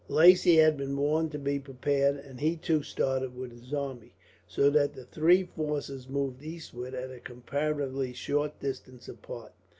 Lacy 0.09 0.55
had 0.55 0.77
been 0.77 0.97
warned 0.97 1.31
to 1.31 1.37
be 1.37 1.59
prepared, 1.59 2.15
and 2.15 2.39
he 2.39 2.55
too 2.55 2.81
started 2.81 3.37
with 3.37 3.51
his 3.51 3.71
army, 3.71 4.15
so 4.47 4.67
that 4.71 4.93
the 4.95 5.05
three 5.05 5.43
forces 5.43 6.09
moved 6.09 6.41
eastward 6.41 6.95
at 6.95 7.11
a 7.11 7.19
comparatively 7.19 8.11
short 8.11 8.59
distance 8.59 9.07
apart. 9.07 9.51